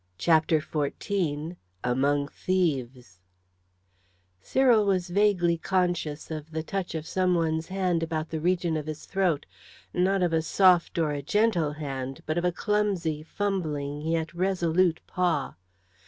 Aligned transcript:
CHAPTER 0.17 0.59
XIV 0.59 1.57
AMONG 1.83 2.29
THIEVES 2.29 3.19
Cyril 4.41 4.87
was 4.87 5.11
vaguely 5.11 5.59
conscious 5.59 6.31
of 6.31 6.49
the 6.49 6.63
touch 6.63 6.95
of 6.95 7.05
some 7.05 7.35
one's 7.35 7.67
hand 7.67 8.01
about 8.01 8.29
the 8.29 8.39
region 8.39 8.75
of 8.77 8.87
his 8.87 9.05
throat; 9.05 9.45
not 9.93 10.23
of 10.23 10.33
a 10.33 10.41
soft 10.41 10.97
or 10.97 11.11
a 11.11 11.21
gentle 11.21 11.73
hand, 11.73 12.23
but 12.25 12.39
of 12.39 12.45
a 12.45 12.51
clumsy, 12.51 13.21
fumbling, 13.21 14.01
yet 14.01 14.33
resolute 14.33 15.01
paw. 15.05 15.53